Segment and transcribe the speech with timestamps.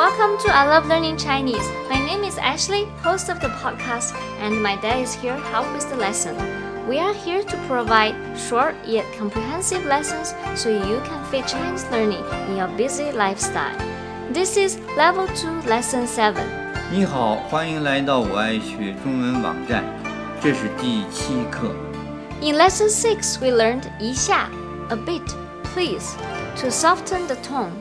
[0.00, 1.66] welcome to I Love Learning Chinese.
[1.88, 5.72] My name is Ashley, host of the podcast, and my dad is here to help
[5.72, 6.34] with the lesson.
[6.88, 12.24] We are here to provide short yet comprehensive lessons so you can fit Chinese learning
[12.48, 13.76] in your busy lifestyle.
[14.32, 16.34] This is Level 2 Lesson 7.
[16.90, 19.84] 你好，欢迎来到我爱学中文网站，
[20.40, 21.70] 这是第七课。
[22.42, 24.48] In Lesson 6, we learned 一下,
[24.90, 25.26] a bit,
[25.74, 26.16] please,
[26.60, 27.72] to soften the tone.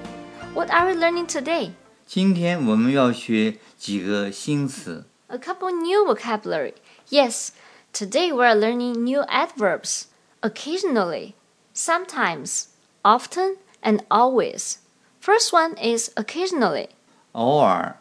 [0.54, 1.72] What are we learning today?
[2.10, 5.06] 今天我们要学几个新词。
[5.28, 6.74] A couple new vocabulary.
[7.10, 7.50] Yes,
[7.92, 10.06] today we are learning new adverbs.
[10.42, 11.34] Occasionally,
[11.74, 12.66] sometimes,
[13.04, 14.78] often, and always.
[15.20, 16.90] First one is occasionally.
[17.32, 17.98] 偶尔，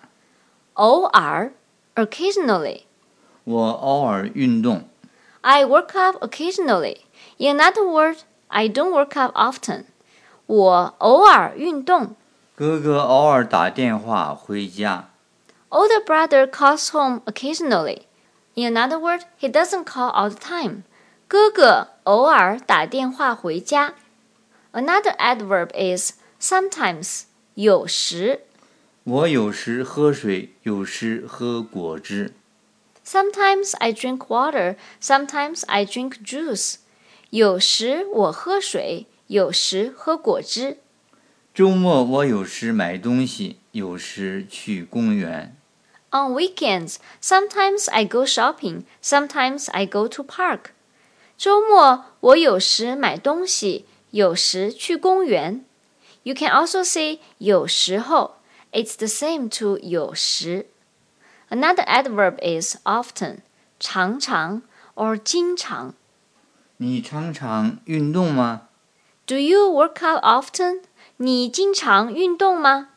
[0.75, 1.53] 偶尔
[1.95, 2.83] occasionally.
[3.45, 4.89] 我偶尔运动。
[5.41, 6.99] I work out occasionally.
[7.39, 9.85] In another word, I don't work out often.
[10.47, 12.17] 我偶尔运动。
[12.59, 15.11] 哥哥偶尔打电话回家。
[15.71, 18.03] Older brother calls home occasionally.
[18.55, 20.83] In another word, he doesn't call all the time.
[21.27, 23.95] 哥哥偶尔打电话回家。
[24.73, 27.25] Another adverb is sometimes.
[27.55, 28.43] 有时。
[29.05, 32.33] 我有时喝水，有时喝果汁。
[33.05, 34.77] Sometimes I drink water.
[35.03, 36.77] Sometimes I drink juice.
[37.31, 40.79] 有时我喝水，有时喝果汁。
[41.59, 45.57] 周末我有时买东西，有时去公园。
[46.11, 50.71] On weekends, sometimes I go shopping, sometimes I go to park.
[51.37, 55.65] 周末我有时买东西，有时去公园。
[56.23, 58.37] You can also say 有时候.
[58.73, 60.67] It's the same to 有时。
[61.49, 63.39] Another adverb is often,
[63.79, 64.63] 常常
[64.95, 65.95] or 经常。
[66.79, 68.69] 你常常运动吗？
[69.27, 70.83] Do you work out often?
[71.22, 72.92] 你经常运动吗？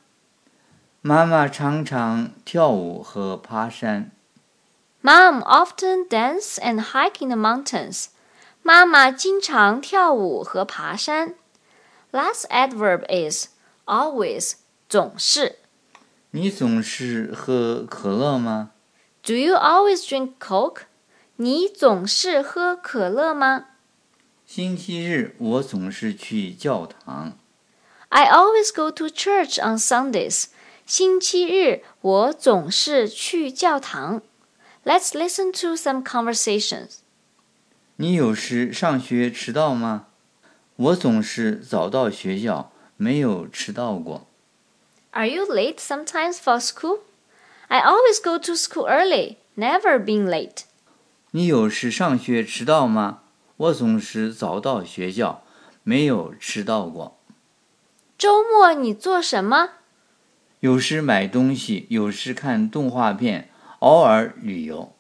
[1.01, 4.13] 妈妈常常跳舞和爬山。
[5.03, 8.07] Mom often dance and hike in the mountains.
[8.63, 11.35] 妈妈经常跳舞和爬山。
[12.13, 13.49] Last adverb is
[13.87, 14.53] always
[14.89, 15.57] 总是。
[16.31, 18.71] 你总是喝可乐吗
[19.25, 20.83] ？Do you always drink Coke?
[21.35, 23.65] 你总是喝可乐吗
[24.47, 27.37] 星期日我总是去教堂。
[28.12, 30.46] ？I always go to church on Sundays.
[30.86, 34.22] 星期日我总是去教堂。
[34.86, 37.00] Let's listen to some conversations.
[37.98, 40.08] 你有时上学迟到吗？
[40.78, 44.28] 我总是早到学校，没有迟到过。
[45.12, 47.00] Are you late sometimes for school?
[47.68, 50.64] I always go to school early, never being late.
[51.32, 53.24] 你有时上学迟到吗？
[53.58, 55.44] 我总是早到学校，
[55.84, 57.18] 没有迟到过。
[58.23, 59.71] 周末你做什么？
[60.61, 63.51] 有时买东西，有时看动画片，
[63.81, 64.93] 偶尔旅游。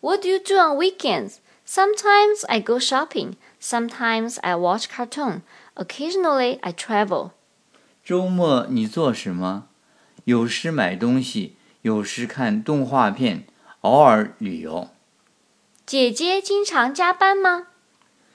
[0.00, 1.36] What do you do on weekends?
[1.66, 3.36] Sometimes I go shopping.
[3.62, 5.40] Sometimes I watch cartoon.
[5.74, 7.30] Occasionally I travel.
[8.04, 9.68] 周末你做什么？
[10.24, 13.46] 有时买东西，有时看动画片，
[13.80, 14.90] 偶尔旅游。
[15.86, 17.68] 姐姐经常加班吗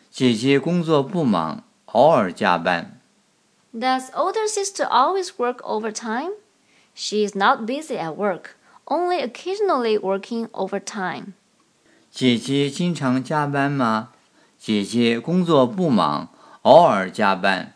[0.09, 2.94] 姐姐工作不忙，偶尔加班。
[3.74, 6.32] Does older sister always work overtime?
[6.94, 11.34] She is not busy at work, only occasionally working overtime.
[12.10, 14.12] 姐姐经常加班吗？
[14.58, 16.28] 姐姐工作不忙，
[16.62, 17.74] 偶尔加班。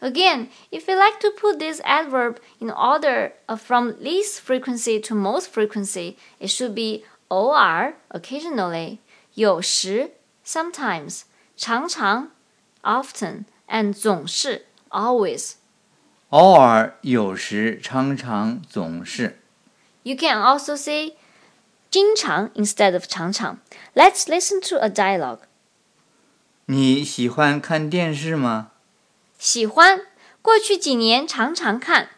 [0.00, 5.14] Again, if you like to put this adverb in order of from least frequency to
[5.14, 8.98] most frequency, it should be or occasionally,
[9.34, 10.12] 有时
[10.46, 11.22] sometimes,
[11.56, 12.30] 常常
[12.82, 15.52] often, and 总是 always.
[16.30, 19.40] 偶尔、有时、常常、总是。
[20.02, 21.14] You can also say
[21.90, 23.58] 经常 instead of 常常.
[23.94, 25.40] Let's listen to a dialogue.
[26.66, 28.72] 你喜欢看电视吗？
[29.38, 30.02] 喜欢，
[30.42, 32.10] 过去几年常常看。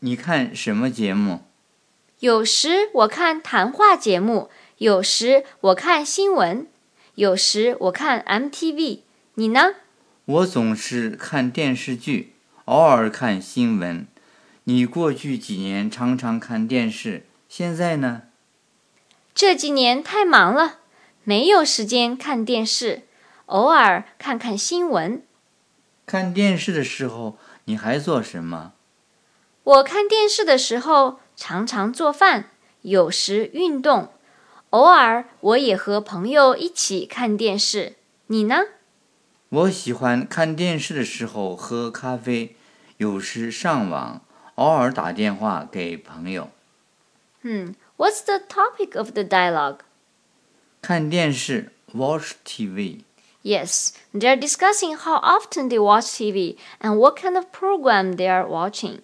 [0.00, 1.40] 你看什么节目？
[2.20, 6.66] 有时我看谈话节目，有时我看新闻，
[7.14, 9.00] 有时我看 MTV。
[9.34, 9.74] 你呢？
[10.29, 12.35] 我总是看电视剧，
[12.65, 14.05] 偶尔看新闻。
[14.65, 18.21] 你过去几年常常看电视，现在呢？
[19.33, 20.81] 这几年太忙了，
[21.23, 23.07] 没有时间看电视，
[23.47, 25.23] 偶尔看看新闻。
[26.05, 28.73] 看电视的时候你还做什么？
[29.63, 32.51] 我看电视的时候常常做饭，
[32.83, 34.13] 有时运动，
[34.69, 37.95] 偶尔我也和朋友一起看电视。
[38.27, 38.57] 你呢？
[39.50, 42.56] 我喜欢看电视的时候喝咖啡，
[42.96, 44.20] 有时上网，
[44.56, 46.50] 偶尔打电话给朋友。
[47.42, 47.74] Hmm.
[47.96, 49.80] What's the topic of the dialogue?
[50.82, 53.02] 看电视 watch TV。
[53.42, 58.46] Yes, they're discussing how often they watch TV and what kind of program they are
[58.46, 59.00] watching.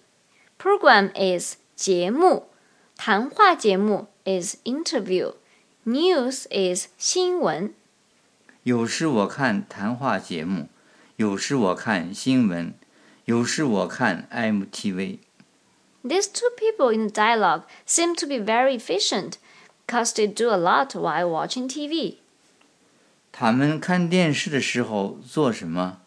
[0.57, 2.47] Program is 节目，
[2.97, 5.35] 谈话节目 is interview,
[5.85, 7.73] news is 新闻。
[8.65, 10.69] 有时我看谈话节目，
[11.15, 12.73] 有时我看新闻，
[13.25, 15.19] 有时我看 MTV。
[16.03, 19.33] These two people in the dialogue seem to be very efficient
[19.85, 22.17] because they do a lot while watching TV.
[23.31, 25.99] 他们看电视的时候做什么？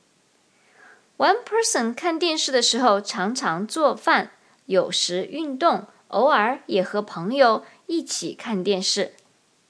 [1.17, 4.33] One person 看电视的时候常常做饭，
[4.67, 9.15] 有时运动，偶尔也和朋友一起看电视。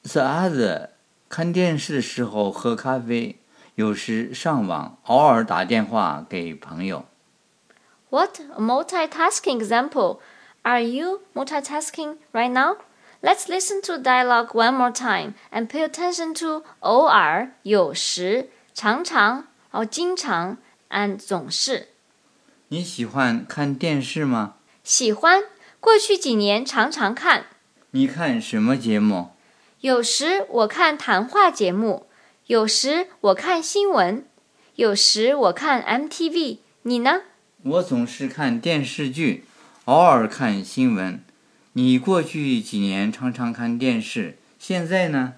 [0.03, 0.89] The other
[1.30, 3.38] 看电视的时候喝咖啡，
[3.76, 7.06] 有时上网，偶尔打电话给朋友。
[8.10, 10.18] What a multitasking example!
[10.64, 12.78] Are you multitasking right now?
[13.22, 20.58] Let's listen to dialogue one more time and pay attention to 偶尔、有时、常常、哦经常
[20.90, 21.90] and 总是。
[22.70, 24.56] 你喜欢看电视吗？
[24.84, 25.44] 喜欢，
[25.80, 27.46] 过去几年常常看。
[27.92, 29.30] 你看什么节目？
[29.82, 32.08] 有时我看谈话节目，
[32.48, 34.26] 有时我看新闻，
[34.76, 36.58] 有时我看 MTV。
[36.82, 37.22] 你呢？
[37.64, 39.46] 我总是看电视剧，
[39.86, 41.24] 偶尔看新闻。
[41.74, 45.36] 你过去几年常常看电视，现在呢？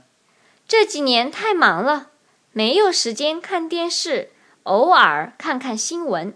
[0.68, 2.08] 这几年太忙了，
[2.52, 4.32] 没有时间看电视，
[4.64, 6.34] 偶尔看看新闻。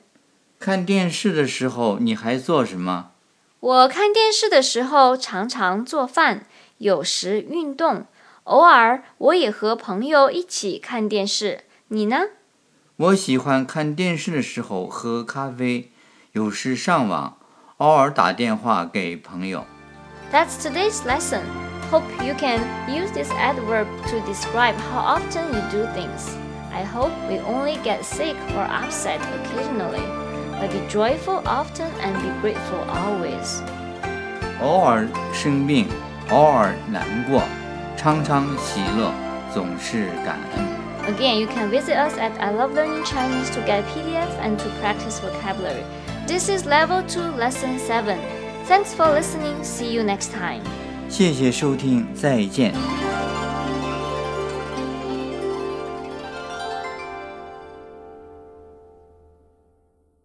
[0.60, 3.13] 看电视的时候你还做什么？
[3.60, 6.46] 我看电视的时候常常做饭，
[6.78, 8.06] 有时运动，
[8.44, 11.64] 偶尔我也和朋友一起看电视。
[11.88, 12.26] 你呢？
[12.96, 15.90] 我喜欢看电视的时候喝咖啡，
[16.32, 17.37] 有时上网，
[17.78, 19.64] 偶尔打电话给朋友。
[20.32, 21.43] That's today's lesson.
[21.90, 26.37] Hope you can use this adverb to describe how often you do things.
[26.72, 30.05] I hope we only get sick or upset occasionally,
[30.61, 33.61] but be joyful often and be grateful always.
[34.62, 35.88] 偶尔生病，
[36.31, 37.43] 偶尔难过，
[37.96, 39.12] 常常喜乐，
[39.52, 41.14] 总是感恩。
[41.14, 44.69] Again, you can visit us at I Love Learning Chinese to get PDF and to
[44.81, 45.82] practice vocabulary.
[46.26, 48.17] This is Level 2, Lesson 7.
[48.69, 49.64] Thanks for listening.
[49.64, 50.61] See you next time.
[51.08, 52.72] 谢谢收听，再见。